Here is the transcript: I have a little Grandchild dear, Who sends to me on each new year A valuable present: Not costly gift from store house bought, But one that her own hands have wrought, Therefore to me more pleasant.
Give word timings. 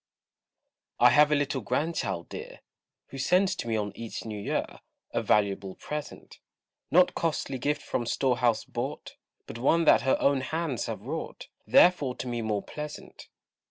I 0.99 1.11
have 1.11 1.31
a 1.31 1.35
little 1.35 1.61
Grandchild 1.61 2.29
dear, 2.29 2.61
Who 3.09 3.19
sends 3.19 3.55
to 3.57 3.67
me 3.67 3.75
on 3.77 3.91
each 3.95 4.25
new 4.25 4.39
year 4.41 4.65
A 5.11 5.21
valuable 5.21 5.75
present: 5.75 6.39
Not 6.89 7.13
costly 7.13 7.59
gift 7.59 7.83
from 7.83 8.07
store 8.07 8.37
house 8.39 8.65
bought, 8.65 9.15
But 9.45 9.59
one 9.59 9.85
that 9.85 10.01
her 10.01 10.17
own 10.19 10.41
hands 10.41 10.87
have 10.87 11.01
wrought, 11.01 11.49
Therefore 11.67 12.15
to 12.15 12.27
me 12.27 12.41
more 12.41 12.63
pleasant. 12.63 13.27